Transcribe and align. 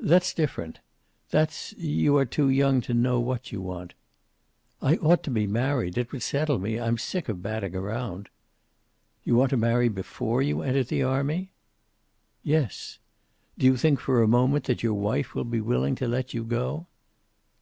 "That's 0.00 0.34
different. 0.34 0.80
That's 1.30 1.72
you 1.78 2.18
are 2.18 2.26
too 2.26 2.50
young 2.50 2.82
to 2.82 2.92
know 2.92 3.18
what 3.20 3.52
you 3.52 3.62
want." 3.62 3.94
"I 4.82 4.96
ought 4.96 5.22
to 5.22 5.30
be 5.30 5.46
married. 5.46 5.96
It 5.96 6.12
would 6.12 6.22
settle 6.22 6.58
me. 6.58 6.78
I'm 6.78 6.98
sick 6.98 7.26
of 7.30 7.42
batting 7.42 7.72
round." 7.72 8.28
"You 9.24 9.34
want 9.34 9.48
to 9.48 9.56
marry 9.56 9.88
before 9.88 10.42
you 10.42 10.60
enter 10.60 10.84
the 10.84 11.02
army?" 11.02 11.52
"Yes." 12.42 12.98
"Do 13.56 13.64
you 13.64 13.78
think 13.78 13.98
for 13.98 14.20
a 14.22 14.28
moment 14.28 14.64
that 14.64 14.82
your 14.82 14.92
wife 14.92 15.34
will 15.34 15.42
be 15.44 15.62
willing 15.62 15.94
to 15.94 16.06
let 16.06 16.34
you 16.34 16.44
go?" 16.44 16.86